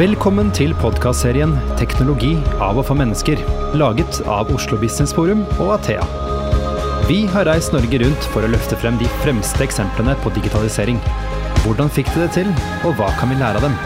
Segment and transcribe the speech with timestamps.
[0.00, 2.30] Velkommen til podkastserien 'Teknologi
[2.64, 3.42] av og for mennesker',
[3.76, 6.06] laget av Oslo Business Forum og Athea.
[7.04, 10.96] Vi har reist Norge rundt for å løfte frem de fremste eksemplene på digitalisering.
[11.66, 12.48] Hvordan fikk de det til,
[12.80, 13.76] og hva kan vi lære av dem?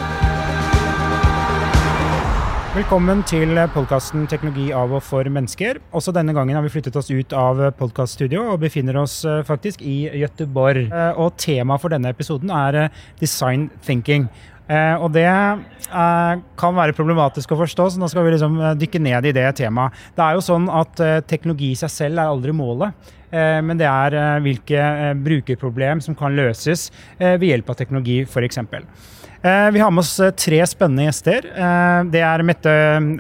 [2.75, 5.79] Velkommen til podkasten 'Teknologi av og for mennesker'.
[5.95, 9.83] Også denne gangen har vi flyttet oss ut av podkaststudio og befinner oss eh, faktisk
[9.83, 10.91] i Gøteborg.
[10.91, 12.89] Eh, og temaet for denne episoden er eh,
[13.21, 14.29] design thinking.
[14.65, 15.27] Og det
[15.93, 19.93] kan være problematisk å forstå, så nå skal vi liksom dykke ned i det temaet.
[20.17, 22.97] Det er jo sånn at teknologi i seg selv er aldri målet.
[23.35, 24.85] Men det er hvilke
[25.25, 26.87] brukerproblem som kan løses
[27.19, 28.61] ved hjelp av teknologi, f.eks.
[29.45, 31.45] Eh, vi har med oss eh, tre spennende gjester.
[31.45, 32.73] Eh, det er Mette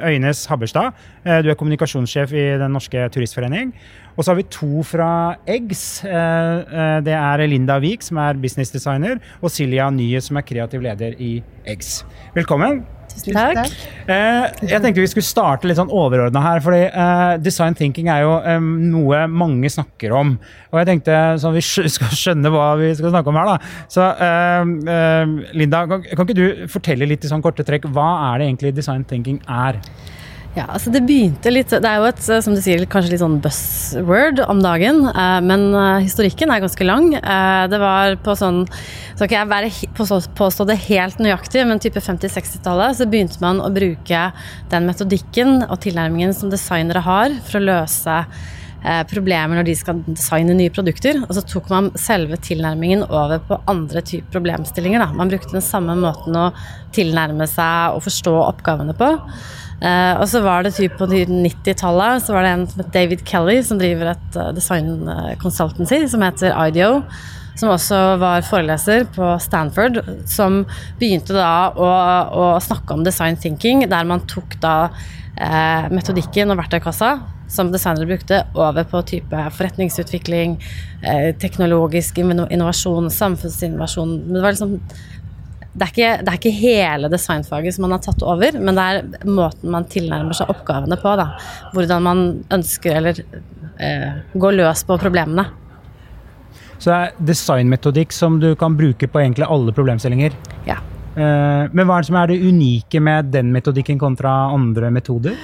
[0.09, 0.97] Øynes Habberstad.
[1.25, 3.75] Du er kommunikasjonssjef i Den norske turistforening.
[4.17, 5.11] Og så har vi to fra
[5.49, 6.03] Eggs.
[6.05, 11.39] Det er Linda Wiik, som er businessdesigner, og Silja Nye, som er kreativ leder i
[11.67, 12.05] Eggs.
[12.37, 12.85] Velkommen.
[13.15, 13.75] Tusen takk.
[14.11, 16.63] Eh, jeg tenkte vi skulle starte litt sånn overordna her.
[16.65, 20.35] fordi eh, Design thinking er jo eh, noe mange snakker om.
[20.73, 21.65] Og jeg tenkte sånn vi
[21.97, 23.87] skal skjønne hva vi skal snakke om her, da.
[23.93, 24.11] Så
[25.55, 28.75] Linda, kan, kan, ikke du fortelle litt i sånn korte trekk, hva er det egentlig
[28.77, 29.81] design thinking er?
[30.55, 33.41] Ja, altså det begynte litt Det er jo et som du sier, kanskje litt sånn
[33.43, 37.09] buzzword om dagen, eh, men eh, historikken er ganske lang.
[37.19, 39.73] Eh, det var på sånn Skal ikke jeg være,
[40.39, 44.29] påstå det helt nøyaktig, men type 50-60-tallet så begynte man å bruke
[44.71, 48.21] den metodikken og tilnærmingen som designere har for å løse
[49.09, 51.23] problemer når de skal designe nye produkter.
[51.25, 55.01] Og så tok man selve tilnærmingen over på andre typer problemstillinger.
[55.01, 55.07] Da.
[55.17, 56.51] Man brukte den samme måten å
[56.93, 59.09] tilnærme seg og forstå oppgavene på.
[59.83, 63.25] Uh, og så var det typ på 90-tallet så var det en som het David
[63.29, 65.09] Kelly, som driver et uh, design
[65.43, 67.03] consultancy som heter IDEO.
[67.55, 70.65] Som også var foreleser på Stanford, som
[70.99, 71.91] begynte da å,
[72.35, 77.13] å snakke om design thinking, der man tok da uh, metodikken og verktøykassa
[77.55, 80.57] som designere brukte, over på type forretningsutvikling,
[81.39, 84.15] teknologisk innovasjon, samfunnsinnovasjon.
[84.33, 84.79] Det var liksom
[85.75, 88.85] det er, ikke, det er, ikke, hele designfaget som man har tatt over, men det
[88.85, 91.15] er måten man tilnærmer seg oppgavene på.
[91.19, 91.27] Da.
[91.75, 92.25] Hvordan man
[92.55, 93.19] ønsker eller
[93.83, 95.49] eh, går løs på problemene.
[96.79, 100.37] Så det er designmetodikk som du kan bruke på egentlig alle problemstillinger?
[100.69, 100.79] Ja.
[101.15, 105.37] Eh, men hva er det som er det unike med den metodikken kontra andre metoder?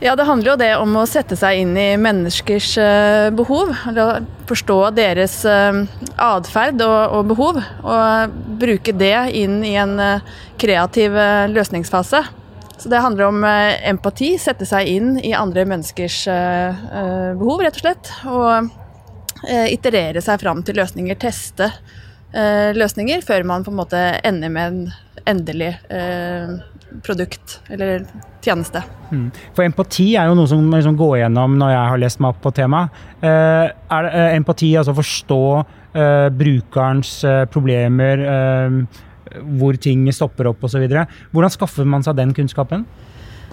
[0.00, 3.74] Ja, Det handler jo det om å sette seg inn i menneskers eh, behov.
[3.90, 5.82] Eller forstå deres eh,
[6.16, 7.60] atferd og, behov.
[7.82, 9.98] Og bruke det inn i en
[10.58, 11.18] kreativ
[11.52, 12.24] løsningsfase.
[12.78, 16.18] Så det handler om empati, sette seg inn i andre menneskers
[17.40, 18.10] behov, rett og slett.
[18.30, 21.72] Og iterere seg fram til løsninger, teste
[22.28, 24.80] løsninger, før man på en måte ender med en
[25.28, 26.50] endelig eh,
[27.04, 28.06] produkt eller
[28.44, 28.82] tjeneste.
[29.10, 29.28] Mm.
[29.56, 32.40] For empati er jo noe som liksom går gjennom når jeg har lest meg opp
[32.44, 33.02] på temaet.
[33.20, 39.04] Eh, er det, eh, empati altså forstå eh, brukerens eh, problemer, eh,
[39.60, 40.86] hvor ting stopper opp osv.
[40.88, 42.86] Hvordan skaffer man seg den kunnskapen?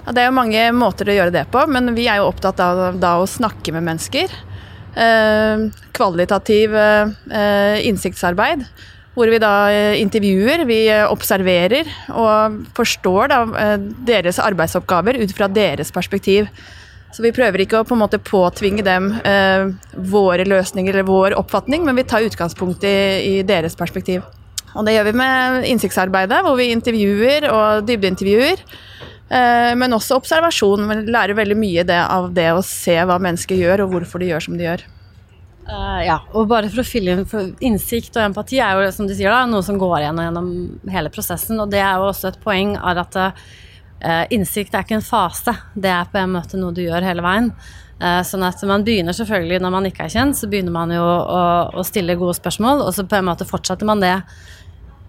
[0.05, 2.61] Ja, det er jo mange måter å gjøre det på, men vi er jo opptatt
[2.61, 4.31] av da, å snakke med mennesker.
[5.95, 6.75] Kvalitativ
[7.83, 8.63] innsiktsarbeid
[9.15, 13.75] hvor vi da eh, intervjuer, vi eh, observerer og forstår da eh,
[14.07, 16.49] deres arbeidsoppgaver ut fra deres perspektiv.
[17.15, 19.69] Så vi prøver ikke å på en måte påtvinge dem eh,
[20.11, 24.25] våre løsninger eller vår oppfatning, men vi tar utgangspunkt i, i, deres perspektiv.
[24.75, 28.65] Og det gjør vi med innsiktsarbeidet, hvor vi intervjuer og dybdeintervjuer.
[29.29, 30.85] Eh, men også observasjon.
[30.89, 34.29] Vi lærer veldig mye det, av det å se hva mennesker gjør, og hvorfor de
[34.29, 34.85] gjør som de gjør.
[35.65, 39.15] Uh, ja, og bare for å fylle inn Innsikt og empati er jo som de
[39.17, 40.51] sier da, noe som går igjen gjennom
[40.93, 41.57] hele prosessen.
[41.63, 45.55] Og det er jo også et poeng av at uh, innsikt er ikke en fase.
[45.73, 47.49] Det er på en måte noe du gjør hele veien.
[47.95, 51.01] Uh, sånn at man begynner selvfølgelig når man ikke er kjent, så begynner man jo
[51.01, 51.41] å,
[51.73, 54.19] å stille gode spørsmål, og så på en måte fortsetter man det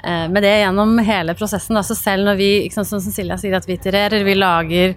[0.05, 1.79] med det gjennom hele prosessen.
[1.83, 4.93] Så selv når vi, sant, som Silja sier, at vi itererer, vi lager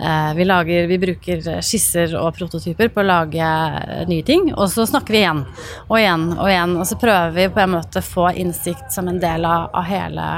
[0.00, 4.70] Eh, vi, lager, vi, bruker skisser og prototyper på å lage eh, nye ting, og
[4.72, 5.42] så snakker vi igjen
[5.90, 6.72] og igjen og igjen.
[6.80, 10.30] Og så prøver vi på en måte å få innsikt som en del av, hele,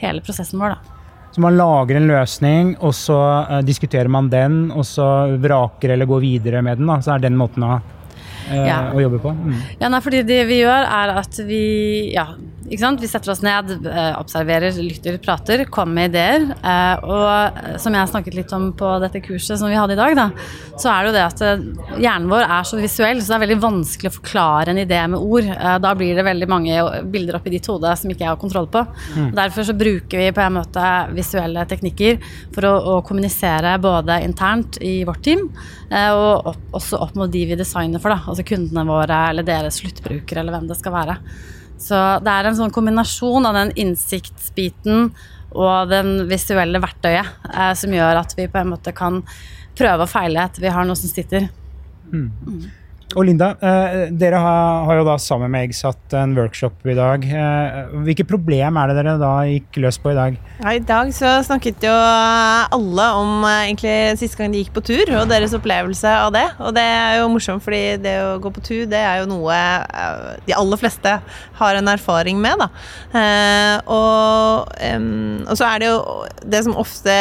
[0.00, 0.72] hele, prosessen vår.
[0.72, 0.96] da.
[1.34, 3.20] Så man lager en løsning, og så
[3.62, 6.88] diskuterer man den, og så vraker eller går videre med den.
[6.88, 8.80] da, Så er den måten å, uh, ja.
[8.88, 9.34] å jobbe på.
[9.36, 9.60] Mm.
[9.82, 11.60] Ja, nei, fordi det vi gjør er at vi
[12.16, 12.24] ja?
[12.68, 16.42] Vi setter oss ned, eh, observerer, lytter, prater, kommer med ideer.
[16.62, 20.14] Eh, og som jeg snakket litt om på dette kurset som vi hadde i dag,
[20.16, 20.26] da,
[20.76, 21.62] så er det jo det at eh,
[22.04, 25.18] hjernen vår er så visuell, så det er veldig vanskelig å forklare en idé med
[25.18, 25.48] ord.
[25.80, 28.84] Da blir det veldig mange bilder oppi ditt hode som ikke jeg har kontroll på.
[29.16, 29.30] Mm.
[29.38, 32.20] Derfor så bruker vi på en måte visuelle teknikker
[32.54, 35.48] for å, å kommunisere både internt i vårt team,
[35.90, 39.80] og opp, også opp mot de vi designer for, da, altså kundene våre eller deres
[39.80, 41.16] sluttbrukere eller hvem det skal være.
[41.80, 45.10] Så det er en sånn kombinasjon av den innsiktsbiten
[45.50, 49.22] og den visuelle verktøyet eh, som gjør at vi på en måte kan
[49.78, 51.48] prøve og feile etter vi har noe som sitter.
[52.12, 52.28] Mm.
[53.18, 57.24] Og Linda, eh, dere har, jo da sammen med Eggs hatt en workshop i dag.
[57.26, 60.36] Eh, hvilke problem er det dere da gikk løs på i dag?
[60.60, 64.84] Ja, I dag så snakket jo alle om eh, egentlig siste gang de gikk på
[64.86, 66.46] tur, og deres opplevelse av det.
[66.62, 69.58] Og det er jo morsomt, fordi det å gå på tur, det er jo noe
[70.46, 71.16] de aller fleste
[71.58, 72.68] har en erfaring med, da.
[73.90, 75.98] Og, og så er det jo
[76.46, 77.14] Det som ofte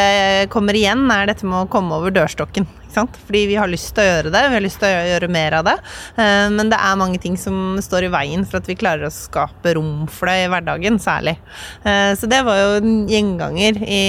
[0.53, 2.67] kommer igjen, er dette med å komme over dørstokken.
[2.93, 5.57] Fordi vi har lyst til å gjøre det, vi har lyst til å gjøre mer
[5.59, 5.75] av det.
[6.19, 9.13] Eh, men det er mange ting som står i veien for at vi klarer å
[9.13, 11.35] skape rom for det i hverdagen, særlig.
[11.83, 14.05] Eh, så det var jo en gjenganger i,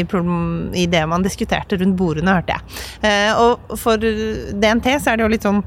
[0.00, 0.04] i,
[0.82, 2.78] i det man diskuterte rundt bordene, hørte jeg.
[3.08, 5.64] Eh, og for DNT så er det jo litt sånn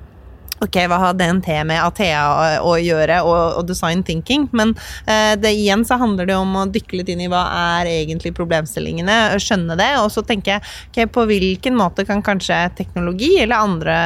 [0.62, 4.48] ok, hva har DNT med Athea å, å gjøre, og, og, design thinking?
[4.56, 4.74] Men
[5.10, 7.44] eh, det, igjen så handler det om å dykke litt inn i hva
[7.78, 13.34] er egentlig problemstillingene, skjønne det, og så tenke ok, på hvilken måte kan kanskje teknologi
[13.42, 13.98] eller andre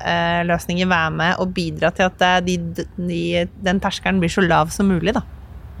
[0.00, 2.58] eh, løsninger være med og bidra til at eh, de,
[2.96, 3.22] de,
[3.64, 5.24] den terskelen blir så lav som mulig, da.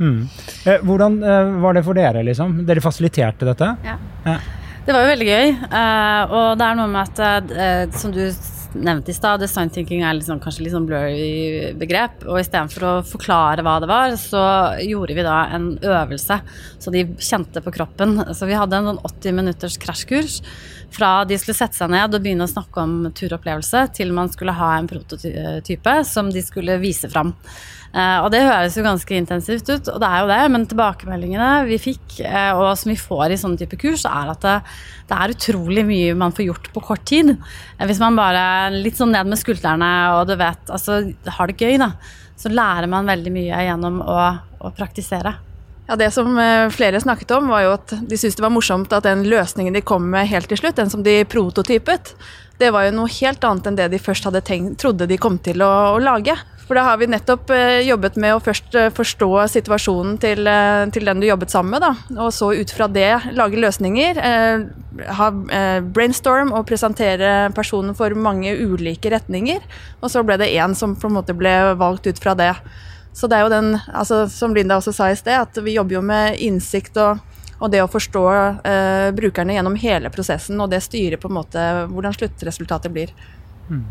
[0.02, 0.24] Mm.
[0.66, 2.62] Eh, hvordan eh, var det for dere, liksom?
[2.68, 3.74] Dere fasiliterte dette?
[3.86, 3.96] Ja.
[4.26, 4.40] ja.
[4.82, 5.52] Det var jo veldig gøy.
[5.70, 7.52] Uh, og det er noe med at,
[7.94, 8.24] som du
[8.74, 12.24] nevnt i stad, design thinking er liksom, kanskje litt sånn blurry begrep.
[12.26, 14.44] Og istedenfor å forklare hva det var, så
[14.82, 16.38] gjorde vi da en øvelse
[16.82, 18.18] så de kjente på kroppen.
[18.36, 20.40] Så vi hadde en sånn 80 minutters krasjkurs
[20.92, 24.56] fra de skulle sette seg ned og begynne å snakke om turopplevelse, til man skulle
[24.56, 27.32] ha en prototype som de skulle vise fram.
[27.92, 31.48] Uh, og det høres jo ganske intensivt ut, og det er jo det, men tilbakemeldingene
[31.68, 34.54] vi fikk, uh, og som vi får i sånne type kurs, er at det,
[35.10, 37.34] det, er utrolig mye man får gjort på kort tid.
[37.76, 41.02] Uh, hvis man bare litt sånn ned med skuldrene og du vet, altså
[41.36, 41.90] har det gøy, da,
[42.40, 45.34] så lærer man veldig mye gjennom å, å praktisere.
[45.90, 46.38] Ja, Det som
[46.72, 49.84] flere snakket om, var jo at de syntes det var morsomt at den løsningen de
[49.84, 52.14] kom med helt til slutt, den som de prototypet,
[52.62, 55.36] det var jo noe helt annet enn det de først hadde tenkt, trodde de kom
[55.42, 56.38] til å, å lage.
[56.66, 60.84] For da har vi nettopp eh, jobbet med å først eh, forstå situasjonen til, eh,
[60.94, 62.20] til, den du jobbet sammen med, da.
[62.22, 64.20] Og så ut fra det lage løsninger.
[65.18, 65.26] ha
[65.94, 69.60] brainstorm og presentere personen for mange ulike retninger.
[70.00, 72.54] Og så ble det én som på en måte ble valgt ut fra det.
[73.12, 75.98] Så det er jo den, altså, som Linda også sa i sted, at vi jobber
[75.98, 77.20] jo med innsikt og,
[77.58, 78.22] og det å forstå
[78.64, 83.12] eh, brukerne gjennom hele prosessen, og det styrer på en måte hvordan sluttresultatet blir.
[83.68, 83.84] Mm.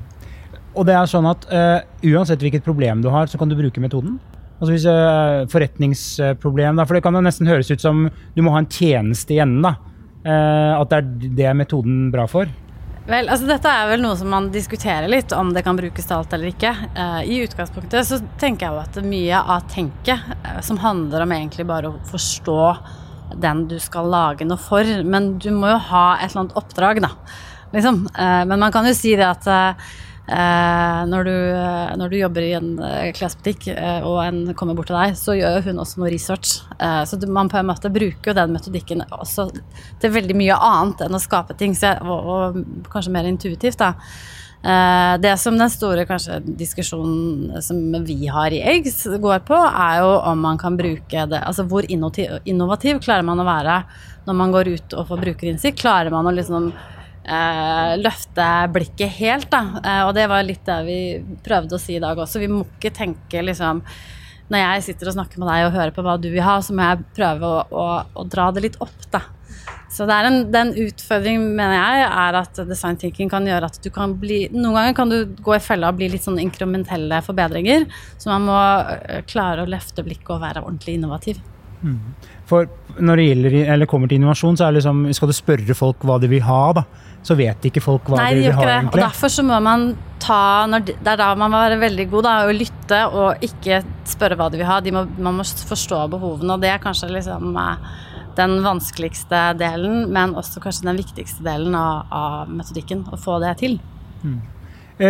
[0.72, 1.80] Og det er sånn at uh,
[2.14, 4.20] uansett hvilket problem du har, så kan du bruke metoden.
[4.62, 8.54] Altså hvis uh, Forretningsproblem, da, for det kan jo nesten høres ut som du må
[8.54, 9.66] ha en tjeneste i enden.
[9.66, 9.76] da.
[10.22, 12.50] Uh, at det er det metoden bra for.
[13.08, 16.20] Vel, altså Dette er vel noe som man diskuterer litt, om det kan brukes til
[16.20, 16.76] alt eller ikke.
[16.94, 20.30] Uh, I utgangspunktet så tenker jeg jo at mye av tenket,
[20.64, 22.62] som handler om egentlig bare å forstå
[23.42, 27.02] den du skal lage noe for, men du må jo ha et eller annet oppdrag,
[27.02, 27.12] da.
[27.72, 28.02] Liksom.
[28.20, 29.46] Men man kan jo si det at
[30.30, 34.92] når, du, eh, når, du, jobber i en eh, klesbutikk eh, og en kommer bort
[34.92, 36.60] til deg, så gjør hun også noe research.
[36.78, 39.50] Eh, så man på en måte bruker jo den metodikken også
[40.02, 42.62] til veldig mye annet enn å skape ting, jeg, og, og,
[42.94, 43.82] kanskje mer intuitivt.
[43.82, 43.96] da.
[44.62, 50.00] Eh, det som den store kanskje, diskusjonen som vi har i Eggs går på, er
[50.04, 53.82] jo om man kan bruke det Altså hvor innovativ, innovativ klarer man å være
[54.28, 55.82] når man går ut og får brukerinnsikt?
[55.82, 56.70] Klarer man å liksom
[57.26, 59.62] eh, løfte blikket helt, da.
[59.82, 61.02] Eh, og det var litt det vi
[61.46, 62.42] prøvde å si i dag også.
[62.42, 63.84] Vi må ikke tenke liksom
[64.52, 66.74] Når jeg sitter og snakker med deg og hører på hva du vil ha, så
[66.76, 67.86] må jeg prøve å, å,
[68.20, 69.22] å dra det litt opp, da.
[69.92, 73.80] Så det er en, den utfordringen, mener jeg, er at design thinking kan gjøre at
[73.84, 77.20] du kan bli Noen ganger kan du gå i fella og bli litt sånn inkrementelle
[77.26, 77.88] forbedringer.
[78.20, 81.42] Så man må eh, klare å løfte blikket og være ordentlig innovativ.
[82.50, 82.68] For
[83.02, 86.04] når det gjelder, eller kommer til innovasjon, så er det liksom, skal du spørre folk
[86.06, 86.64] hva de vil ha.
[86.82, 86.86] da
[87.22, 88.62] så vet ikke folk hva Nei, de vil ha.
[88.62, 88.76] Det.
[88.76, 89.02] egentlig.
[89.02, 92.26] Og Derfor så må man ta de, Det er da man må være veldig god
[92.26, 94.80] da, og lytte og ikke spørre hva de vil ha.
[94.82, 97.92] De må, man må forstå behovene, og det er kanskje liksom eh,
[98.38, 103.06] den vanskeligste delen, men også kanskje den viktigste delen av, av metodikken.
[103.12, 103.78] Å få det til.
[104.24, 104.40] Mm.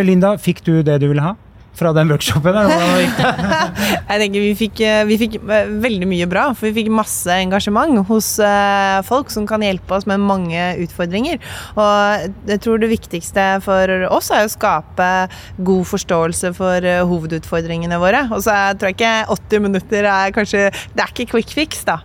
[0.07, 1.35] Linda, fikk du det du ville ha?
[1.77, 2.57] Fra den workshopen?
[4.11, 7.31] Jeg tenker vi fikk, eh, vi fikk eh, veldig mye bra, for vi fikk masse
[7.31, 11.39] engasjement hos eh, folk som kan hjelpe oss med mange utfordringer.
[11.79, 15.09] Og jeg tror det viktigste for oss er å skape
[15.61, 18.25] god forståelse for hovedutfordringene våre.
[18.31, 21.97] Og så tror jeg ikke 80 minutter er kanskje Det er ikke quick fix, da.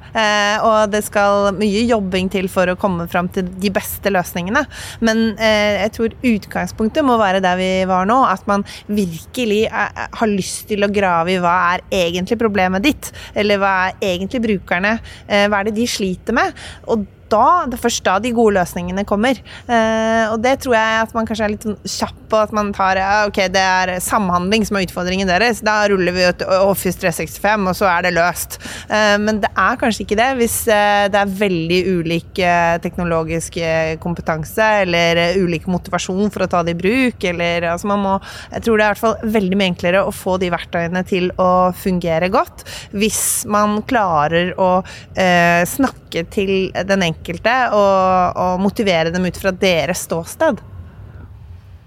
[0.65, 4.63] Og det skal mye jobbing til for å komme fram til de beste løsningene.
[5.05, 8.19] Men jeg tror utgangspunktet må være der vi var nå.
[8.31, 13.13] At man virkelig er- har lyst til å grave i hva er egentlig problemet ditt.
[13.35, 14.99] Eller hva er egentlig brukerne
[15.29, 16.53] eh, Hva er det de sliter med?
[16.93, 19.39] Og da, det er først da de gode løsningene kommer.
[19.67, 22.41] Eh, og det tror jeg at man kanskje er litt sånn kjapp på.
[22.47, 25.63] At man tar ja, ok, det er samhandling som er utfordringen deres.
[25.67, 28.59] Da ruller vi ut Office 365, og så er det løst.
[28.91, 33.61] Eh, men det er kanskje ikke det hvis eh, det er veldig ulik eh, teknologisk
[33.63, 37.29] eh, kompetanse eller ulik motivasjon for å ta det i bruk.
[37.33, 38.17] Eller, altså man må,
[38.53, 41.31] jeg tror det er i hvert fall veldig mye enklere å få de verktøyene til
[41.43, 42.67] å fungere godt
[42.97, 44.71] hvis man klarer å
[45.19, 50.63] eh, snakke til den enkelte og, og motivere dem ut fra deres ståsted.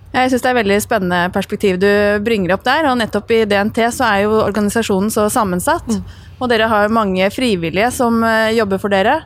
[0.09, 1.91] Jeg syns det er et veldig spennende perspektiv du
[2.25, 2.87] bringer opp der.
[2.89, 5.85] Og nettopp i DNT så er jo organisasjonen så sammensatt.
[6.39, 9.19] Og dere har mange frivillige som eh, jobber for dere.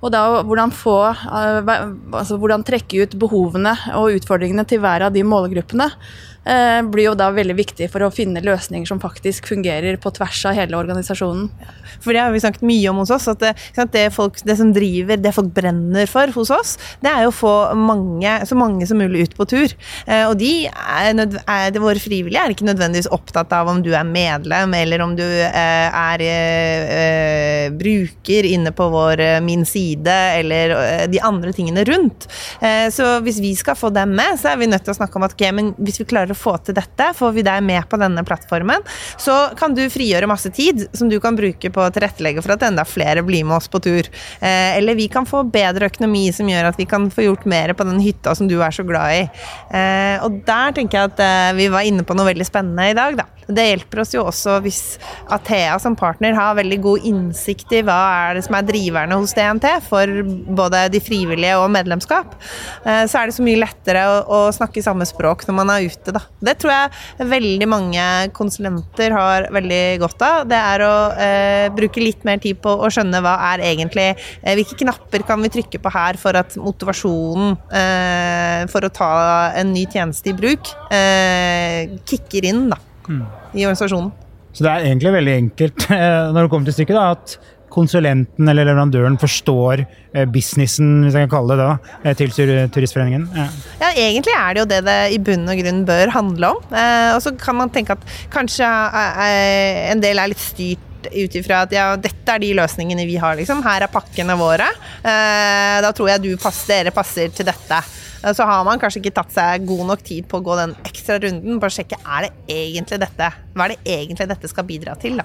[0.00, 1.72] Og da hvordan få eh,
[2.16, 5.90] Altså hvordan trekke ut behovene og utfordringene til hver av de målgruppene.
[6.44, 10.44] Eh, Blir jo da veldig viktig for å finne løsninger som faktisk fungerer på tvers
[10.50, 11.48] av hele organisasjonen.
[12.00, 13.28] For det har vi snakket mye om hos oss.
[13.30, 13.54] At det,
[13.92, 17.36] det, folk, det som driver, det folk brenner for hos oss, det er jo å
[17.36, 19.74] få mange, så mange som mulig ut på tur.
[20.06, 23.92] Eh, og de er, er, det, våre frivillige er ikke nødvendigvis opptatt av om du
[23.96, 29.64] er medlem, eller om du er, er eh, eh, bruker inne på vår eh, Min
[29.68, 32.28] side, eller eh, de andre tingene rundt.
[32.60, 35.18] Eh, så hvis vi skal få dem med, så er vi nødt til å snakke
[35.18, 37.88] om at ok, men hvis vi klarer å få til dette, får vi deg med
[37.88, 38.82] på denne plattformen,
[39.18, 42.62] så kan du frigjøre masse tid som du kan bruke på å tilrettelegge for at
[42.62, 44.06] enda flere blir med oss på tur.
[44.40, 47.74] Eh, eller vi kan få bedre økonomi som gjør at vi kan få gjort mer
[47.74, 49.26] på den hytta som du er så glad i.
[49.74, 52.96] Eh, og der tenker jeg at eh, vi var inne på noe veldig spennende i
[52.96, 53.28] dag, da.
[53.50, 54.80] Det hjelper oss jo også hvis
[55.34, 59.34] Athea som partner har veldig god innsikt i hva er det som er driverne hos
[59.34, 60.20] DNT for
[60.54, 62.36] både de frivillige og medlemskap.
[62.84, 66.19] Så er det så mye lettere å snakke samme språk når man er ute, da.
[66.40, 68.04] Det tror jeg veldig mange
[68.36, 70.44] konsulenter har veldig godt av.
[70.50, 74.54] Det er å eh, bruke litt mer tid på å skjønne hva er egentlig eh,
[74.58, 79.12] Hvilke knapper kan vi trykke på her for at motivasjonen eh, for å ta
[79.60, 84.10] en ny tjeneste i bruk eh, kicker inn, da i organisasjonen.
[84.50, 87.36] Så det er egentlig veldig enkelt eh, når det kommer til stykket, da, at
[87.72, 92.34] konsulenten eller leverandøren forstår eh, businessen, hvis jeg kan kalle det da, eh, til
[92.74, 93.28] Turistforeningen.
[93.36, 93.46] Ja.
[93.80, 96.62] Ja, egentlig er det jo det det i bunn og grunn bør handle om.
[96.74, 98.68] Eh, og så kan man tenke at kanskje
[99.90, 103.38] en del er litt styrt ut ifra at ja, dette er de løsningene vi har,
[103.38, 103.62] liksom.
[103.64, 104.66] Her er pakkene våre.
[105.00, 107.78] Eh, da tror jeg du passer, dere passer til dette.
[108.20, 110.74] Eh, Så har man kanskje ikke tatt seg god nok tid på å gå den
[110.84, 114.68] ekstra runden på å sjekke er det egentlig dette Hva er det egentlig dette skal
[114.68, 115.24] bidra til, da.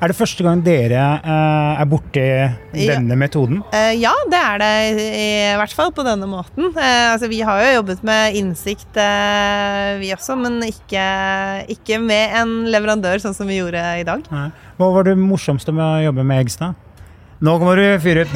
[0.00, 2.24] Er det første gang dere eh, er borti
[2.72, 3.60] denne metoden?
[3.74, 5.26] Eh, ja, det er det i
[5.60, 6.70] hvert fall på denne måten.
[6.72, 9.00] Eh, altså, vi har jo jobbet med innsikt,
[10.00, 11.04] vi også, men ikke,
[11.76, 14.24] ikke med en leverandør sånn som vi gjorde i dag.
[14.32, 14.48] Nei.
[14.78, 16.78] Hva var det morsomste med å jobbe med Egstad?
[17.42, 18.34] Nå må du fyre ut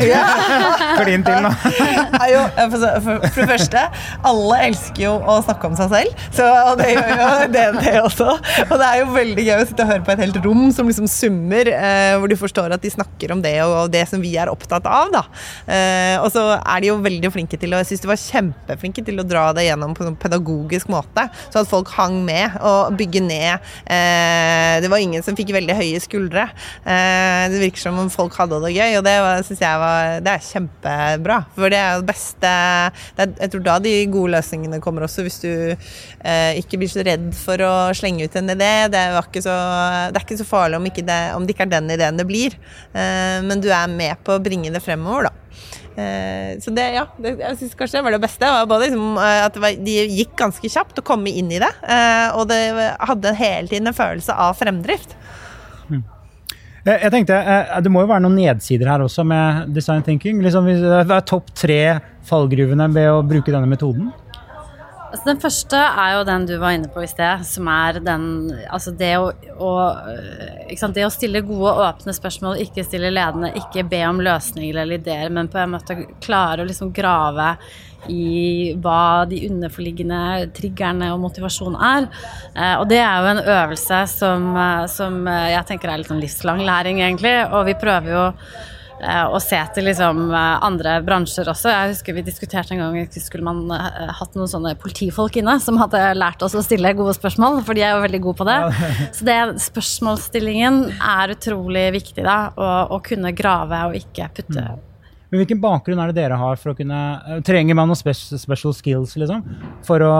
[0.98, 1.50] klin til nå.
[2.32, 2.40] jo,
[2.72, 3.82] for, for, for det første,
[4.26, 8.28] alle elsker jo å snakke om seg selv, så, og det gjør jo DNT også.
[8.66, 10.90] Og det er jo veldig gøy å sitte og høre på et helt rom som
[10.90, 14.22] liksom summer, eh, hvor du forstår at de snakker om det og, og det som
[14.22, 15.12] vi er opptatt av.
[15.14, 15.22] Da.
[15.70, 19.04] Eh, og så er de jo veldig flinke til å Jeg syns de var kjempeflinke
[19.06, 22.96] til å dra det gjennom på en pedagogisk måte, så at folk hang med og
[22.98, 23.70] bygge ned.
[23.86, 26.48] Eh, det var ingen som fikk veldig høye skuldre.
[26.82, 29.14] Eh, det virker som om folk hadde det gøy, og det
[29.46, 31.38] syns jeg var, det er kjempebra.
[31.56, 32.52] For det er jo det beste
[33.16, 36.92] det er, Jeg tror da de gode løsningene kommer også, hvis du eh, ikke blir
[36.92, 38.72] så redd for å slenge ut en idé.
[38.92, 39.06] Det
[39.44, 39.56] så,
[40.10, 42.28] det er ikke så farlig om, ikke det, om det ikke er den ideen det
[42.28, 42.56] blir,
[42.92, 45.34] eh, men du er med på å bringe det fremover, da.
[45.96, 48.50] Eh, så det, ja, det, jeg synes kanskje det var det beste.
[48.68, 52.28] Var liksom, eh, at var, de gikk ganske kjapt å komme inn i det, eh,
[52.36, 52.60] og det
[53.08, 55.16] hadde hele tiden en følelse av fremdrift.
[56.87, 60.38] Jeg, jeg tenkte, eh, Det må jo være noen nedsider her også med design thinking.
[60.45, 60.71] Liksom,
[61.09, 61.81] Hva er topp tre
[62.26, 64.12] fallgruvene ved å bruke denne metoden?
[65.07, 68.25] Altså, den første er jo den du var inne på i sted, som er den
[68.69, 69.71] Altså det å, å
[70.76, 70.97] sant?
[70.99, 75.00] Det å stille gode og åpne spørsmål, ikke stille ledende, ikke be om løsninger eller
[75.00, 77.55] ideer, men på en måte klare å liksom grave
[78.12, 80.20] i hva de underforliggende
[80.56, 82.08] triggerne og motivasjon er.
[82.54, 86.22] Eh, og det er jo en øvelse som, eh, som jeg tenker er litt sånn
[86.22, 87.36] livslang læring, egentlig.
[87.50, 88.25] Og vi prøver jo
[88.96, 91.68] Eh, og se til liksom eh, andre bransjer også.
[91.68, 95.76] Jeg husker vi diskuterte en gang skulle man eh, hatt noen sånne politifolk inne som
[95.80, 98.58] hadde lært oss å stille gode spørsmål, for de er jo veldig gode på det.
[99.18, 102.38] Så det, spørsmålsstillingen er utrolig viktig, da.
[102.56, 104.84] Å, å kunne grave og ikke putte mm.
[105.30, 109.16] Men Hvilken bakgrunn er det dere har for å kunne Trenger man noen special skills
[109.18, 109.42] liksom,
[109.87, 110.16] for å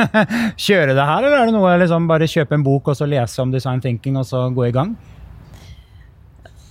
[0.66, 3.42] kjøre det her, eller er det noe liksom bare kjøpe en bok og så lese
[3.42, 4.94] om design thinking og så gå i gang?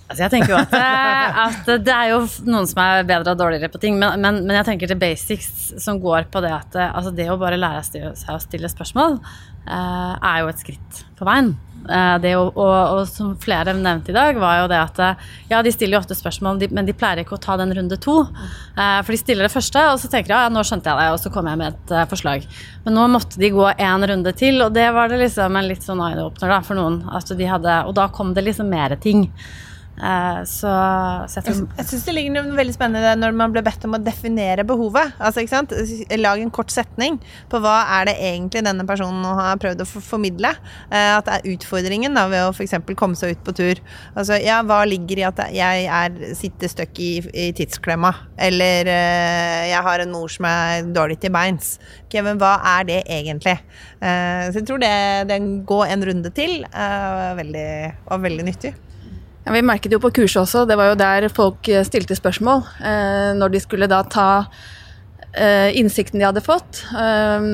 [0.04, 3.40] Altså jeg tenker jo at, eh, at, det er jo noen som er bedre og
[3.40, 6.76] dårligere på ting, men, men, men jeg tenker til basics som går på det at
[6.76, 9.18] eh, altså det å bare lære seg å stille spørsmål,
[9.64, 11.54] er jo et skritt på veien.
[11.84, 15.02] Uh, det og, og, og, som flere nevnte i dag, var jo det at
[15.50, 18.20] ja, de stiller jo ofte spørsmål, men de pleier ikke å ta den runde to.
[18.78, 21.10] Uh, for de stiller det første, og så tenker de ja, nå skjønte jeg det,
[21.14, 22.48] og så kommer jeg med et forslag.
[22.86, 25.84] Men nå måtte de gå én runde til, og det var det liksom en litt
[25.84, 27.02] sånn eye-opener for noen.
[27.12, 29.28] Altså de hadde, og da kom det liksom mer ting.
[29.94, 30.70] Eh, så,
[31.30, 31.68] så, jeg, tror...
[31.78, 35.14] jeg syns det ligger noe veldig spennende når man ble bedt om å definere behovet.
[35.18, 35.74] Altså, ikke sant?
[36.18, 37.20] Lag en kort setning
[37.52, 40.54] på hva er det egentlig denne personen har prøvd å formidle.
[40.90, 42.76] Eh, at det er utfordringen da, ved å f.eks.
[42.98, 43.82] komme seg ut på tur.
[44.14, 48.10] Altså, ja, hva ligger i at jeg er, sitter støkk i, i, tidsklemma?
[48.44, 51.76] Eller uh, jeg har en mor som er dårlig til beins.
[52.06, 53.56] Okay, men hva er det egentlig?
[54.04, 54.90] Så jeg tror det,
[55.30, 56.58] det går en runde til
[57.38, 57.68] veldig,
[58.12, 58.74] og veldig nyttig.
[59.44, 62.62] Ja, vi merket jo på kurset også, det var jo der folk eh, stilte spørsmål.
[62.80, 64.28] Eh, når de skulle da ta
[65.36, 67.50] eh, innsikten de hadde fått eh,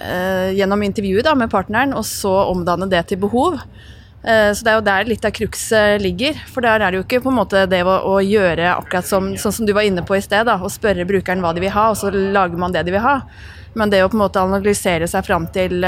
[0.00, 3.60] eh gjennom intervjuet da, med partneren, og så omdanne det til behov.
[4.24, 6.40] Eh, så det er jo der litt av cruxet ligger.
[6.48, 9.34] For der er det jo ikke på en måte det å, å gjøre akkurat som,
[9.36, 11.76] sånn som du var inne på i sted, da, å spørre brukeren hva de vil
[11.76, 13.18] ha, og så lager man det de vil ha.
[13.76, 15.84] Men det å på en måte analysere seg fram til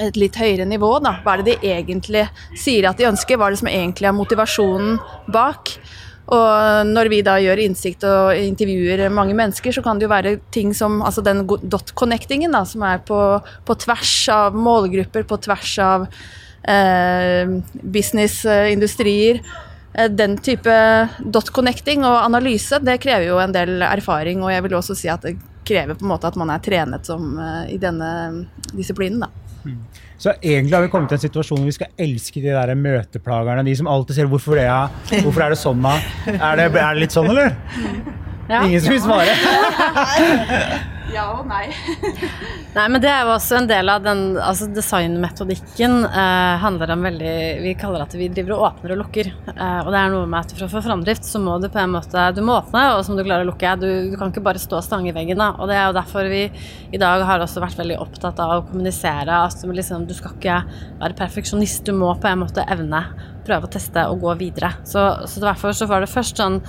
[0.00, 0.96] et litt høyere nivå.
[1.04, 1.18] Da.
[1.24, 2.26] Hva er det de egentlig
[2.58, 3.38] sier at de ønsker?
[3.38, 4.98] Hva er det som egentlig er motivasjonen
[5.34, 5.76] bak?
[6.32, 10.38] Og når vi da gjør innsikt og intervjuer mange mennesker, så kan det jo være
[10.54, 13.18] ting som altså den dot-connectingen, da, som er på,
[13.68, 16.06] på, tvers av målgrupper, på tvers av
[16.64, 17.44] eh,
[17.82, 19.42] businessindustrier.
[19.92, 20.74] Eh, den type
[21.20, 25.28] dot-connecting og analyse, det krever jo en del erfaring, og jeg vil også si at
[25.28, 28.10] det krever på en måte at man er trenet som, uh, i denne
[28.72, 29.24] disiplinen.
[29.24, 29.43] da.
[29.64, 29.78] Mm.
[30.20, 33.64] Så egentlig har vi kommet til en situasjon hvor vi skal elske de der møteplagerne.
[33.66, 34.88] De som alltid sier 'hvorfor det, ja?
[35.24, 37.56] Hvorfor er det sånn, da?' Er det, er det litt sånn, eller?
[38.48, 38.64] Ja.
[38.64, 39.32] Ingen som vil svare?
[41.12, 41.66] Ja og nei.
[42.76, 47.04] nei, men det er jo også en del av den altså Designmetodikken eh, handler om
[47.04, 49.28] veldig Vi kaller det at vi driver og åpner og lukker.
[49.52, 51.82] Eh, og det er noe med at for å få framdrift, så må du på
[51.82, 53.76] en måte Du må åpne, og så må du klare å lukke.
[53.82, 55.40] Du, du kan ikke bare stå og stange i veggen.
[55.40, 55.52] Da.
[55.58, 56.42] Og det er jo derfor vi
[56.94, 60.58] i dag har også vært veldig opptatt av å kommunisere at liksom, du skal ikke
[61.02, 61.84] være perfeksjonist.
[61.86, 63.04] Du må på en måte evne
[63.44, 64.72] prøve å teste og gå videre.
[64.88, 66.62] Så, så derfor så var det først sånn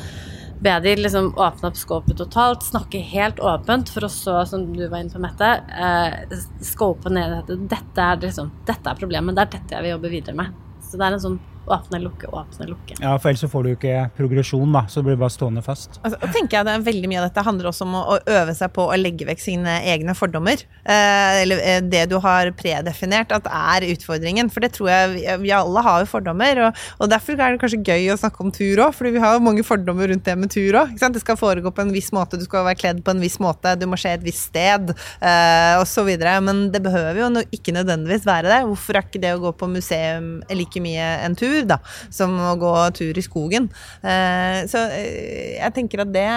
[0.59, 4.85] be de liksom åpne opp skåpet totalt, snakke helt åpent, for å så, som du
[4.87, 7.59] var inne på, Mette, eh, skåpe ned dette.
[7.75, 10.63] Dette er, liksom, dette er problemet, det er dette jeg vil jobbe videre med.
[10.85, 12.97] Så det er en sånn åpne, lukke, åpne, lukke.
[13.01, 14.85] Ja, for ellers så får du ikke progresjon, da.
[14.91, 15.99] Så blir du bare stående fast.
[16.03, 18.53] Altså, tenker jeg det er Veldig mye av dette handler også om å, å øve
[18.53, 20.61] seg på å legge vekk sine egne fordommer.
[20.83, 24.51] Eh, eller eh, det du har predefinert at er utfordringen.
[24.53, 26.61] For det tror jeg vi, vi alle har jo fordommer.
[26.67, 29.37] Og, og, derfor er det kanskje gøy å snakke om tur òg, fordi vi har
[29.37, 30.93] jo mange fordommer rundt det med tur òg.
[31.15, 33.75] Det skal foregå på en viss måte, du skal være kledd på en viss måte,
[33.79, 34.93] du må skje et visst sted,
[35.25, 36.11] eh, osv.
[36.45, 38.61] Men det behøver jo ikke nødvendigvis være det.
[38.69, 41.54] Hvorfor er ikke det å gå på museum like mye en tur?
[41.55, 41.79] Tur, da,
[42.13, 43.69] som å gå tur i skogen.
[44.03, 46.27] Eh, så eh, jeg tenker at det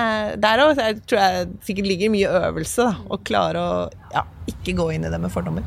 [0.42, 3.78] Der òg tror jeg sikkert ligger mye øvelse, da, å klare å
[4.14, 5.66] ja, ikke gå inn i det med fordommer.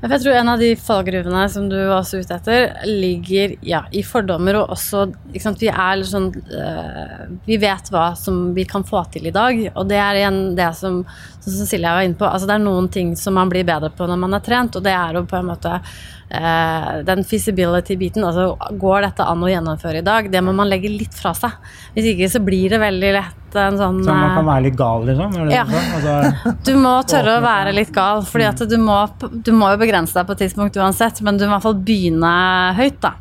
[0.00, 4.00] Jeg tror en av de fallgruvene som du var også ute etter, ligger ja, i
[4.06, 9.28] fordommer og også Vi er sånn uh, Vi vet hva som vi kan få til
[9.28, 11.02] i dag, og det er igjen det som
[11.40, 12.28] som Cecilia var inne på.
[12.28, 14.84] Altså, det er noen ting som man blir bedre på når man er trent, og
[14.84, 18.24] det er jo på en måte eh, den feasibility-biten.
[18.26, 20.30] Altså går dette an å gjennomføre i dag?
[20.32, 21.56] Det må man legge litt fra seg.
[21.96, 25.08] Hvis ikke så blir det veldig lett en sånn Så man kan være litt gal,
[25.08, 25.38] liksom?
[25.50, 25.64] Ja.
[25.66, 29.00] Altså, du må tørre å være litt gal, fordi at du må,
[29.32, 31.82] du må jo begrense deg på et tidspunkt uansett, men du må i hvert fall
[31.88, 32.36] begynne
[32.78, 33.16] høyt, da.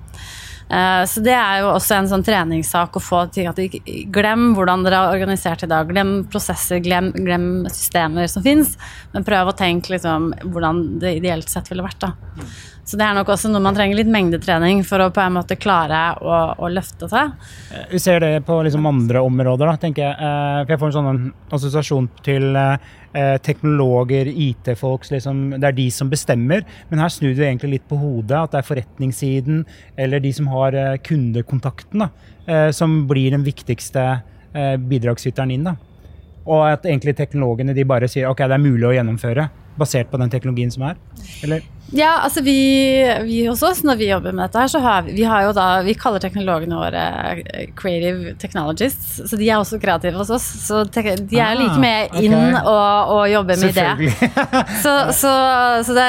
[0.69, 3.59] Eh, så det er jo også en sånn treningssak å få til at
[4.13, 5.89] glem hvordan dere har organisert i dag.
[5.89, 8.75] Glem prosesser, glem, glem systemer som fins,
[9.13, 12.05] men prøv å tenke liksom, hvordan det ideelt sett ville vært.
[12.05, 12.45] da.
[12.89, 15.59] Så det er nok også noe man trenger litt mengdetrening for å på en måte
[15.61, 17.35] klare å, å løfte seg.
[17.91, 20.15] Vi ser det på liksom andre områder, da, tenker jeg.
[20.17, 22.49] Eh, for jeg får en sånn assosiasjon til
[23.13, 25.07] eh, teknologer, IT-folk.
[25.11, 26.65] Liksom, det er de som bestemmer.
[26.89, 28.37] Men her snur du egentlig litt på hodet.
[28.37, 29.63] At det er forretningssiden
[29.97, 32.09] eller de som har eh, kundekontakten, da,
[32.73, 34.03] som blir den viktigste
[34.89, 35.67] bidragsyteren inn.
[35.67, 35.75] da.
[36.49, 40.19] Og at egentlig teknologene de bare sier ok, det er mulig å gjennomføre basert på
[40.21, 40.97] den teknologien som er?
[41.45, 41.67] Eller?
[41.91, 42.53] Ja, altså vi,
[43.25, 45.53] vi, hos oss når vi jobber med dette her, så har vi, vi har jo
[45.57, 47.05] da Vi kaller teknologene våre
[47.39, 50.45] eh, creative technologists, så de er også kreative hos oss.
[50.67, 52.61] Så de er ah, like med inn okay.
[52.61, 54.13] og, og, jobber med det.
[54.83, 55.33] så, så,
[55.87, 56.07] så det,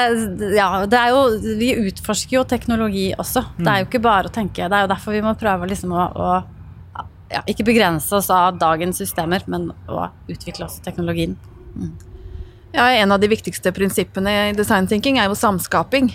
[0.59, 3.47] ja, det er jo Vi utforsker jo teknologi også.
[3.57, 4.69] Det er jo ikke bare å tenke.
[4.69, 6.31] Det er jo derfor vi må prøve liksom å, å
[7.31, 11.37] ja, ikke begrense oss av dagens systemer, men å utvikle også teknologien.
[11.73, 12.10] Mm.
[12.71, 16.13] Ja, En av de viktigste prinsippene i design thinking er jo samskaping.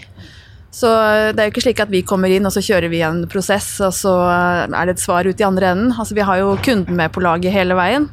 [0.72, 0.88] Så
[1.32, 3.78] det er jo ikke slik at vi kommer inn og så kjører vi en prosess,
[3.84, 5.94] og så er det et svar ut i andre enden.
[5.96, 8.10] Altså Vi har jo kunden med på laget hele veien.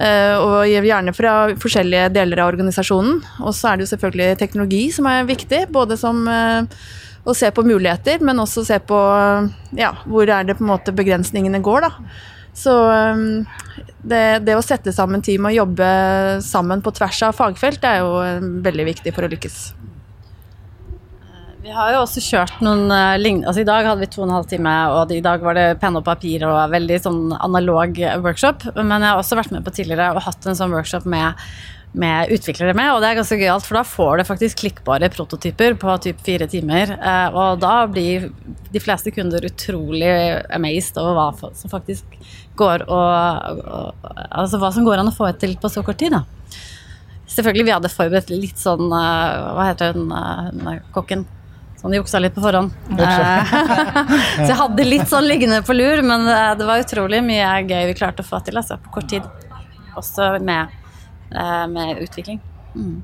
[0.00, 3.20] Eh, og gjerne fra forskjellige deler av organisasjonen.
[3.44, 5.66] Og så er det jo selvfølgelig teknologi som er viktig.
[5.74, 6.84] Både som eh,
[7.28, 9.00] å se på muligheter, men også se på
[9.76, 11.88] ja, hvor er det på en måte begrensningene går.
[11.88, 12.12] da.
[12.56, 13.44] Så um,
[14.02, 15.90] det, det, å sette sammen team og jobbe
[16.44, 19.60] sammen på tvers av fagfelt, er jo um, veldig viktig for å lykkes.
[21.60, 24.28] Vi har jo også kjørt noen uh, lignende altså I dag hadde vi to og
[24.30, 28.00] en halv time, og i dag var det penn og papir og veldig sånn analog
[28.24, 28.64] workshop.
[28.80, 31.38] Men jeg har også vært med på tidligere og hatt en sånn workshop med
[31.92, 35.74] med utviklere med, og det er ganske gøyalt, for da får du faktisk klikkbare prototyper
[35.80, 36.92] på typ fire timer.
[36.94, 38.28] Eh, og da blir
[38.70, 40.12] de fleste kunder utrolig
[40.54, 42.20] amazed over hva som faktisk
[42.60, 46.14] går og, og Altså hva som går an å få til på så kort tid,
[46.14, 46.22] da.
[47.30, 51.26] Selvfølgelig, vi hadde forberedt litt sånn eh, Hva heter den, eh, kokken?
[51.80, 52.74] Sånn juksa litt på forhånd.
[54.36, 56.28] så jeg hadde litt sånn liggende på lur, men
[56.60, 59.24] det var utrolig mye gøy vi klarte å få til altså, på kort tid.
[59.96, 60.79] Også med
[61.30, 62.40] med utvikling.
[62.74, 63.00] Mm.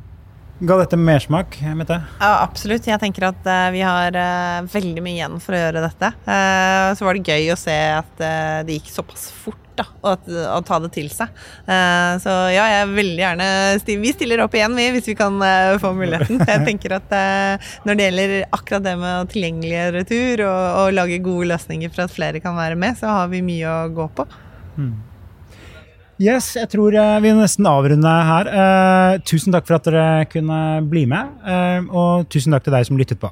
[0.59, 1.99] Ga dette mersmak, Mette?
[2.17, 2.87] Ja, absolutt.
[2.89, 6.09] Jeg tenker at uh, vi har uh, veldig mye igjen for å gjøre dette.
[6.25, 8.23] Uh, så var det gøy å se at
[8.65, 11.29] det gikk såpass fort, da, og å ta det til seg.
[11.69, 13.49] så ja, jeg veldig gjerne
[13.83, 15.37] sti Vi stiller opp igjen, vi, hvis vi kan
[15.83, 16.41] få muligheten.
[16.49, 17.13] Jeg tenker at
[17.85, 22.07] når det gjelder akkurat det med å tilgjengelige tur og, og, lage gode løsninger for
[22.07, 24.25] at flere kan være med, så har vi mye å gå på.
[24.81, 24.97] Mm.
[26.17, 28.49] Yes, jeg tror uh, vi nesten avrunder her.
[28.49, 32.87] Uh, tusen takk for at dere kunne bli med, uh, og tusen takk til deg
[32.89, 33.29] som lyttet på.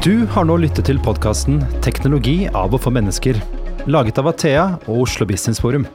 [0.00, 3.42] Du har nå lyttet til podkasten 'Teknologi av og for mennesker',
[3.90, 5.88] laget av Athea og Oslo Business Forum.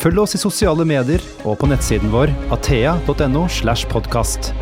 [0.00, 3.48] Følg oss i sosiale medier og på nettsiden vår athea.no.
[3.48, 4.52] slash podcast.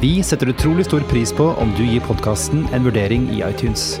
[0.00, 4.00] Vi setter utrolig stor pris på om du gir podkasten en vurdering i iTunes.